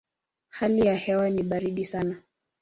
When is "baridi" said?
1.43-1.85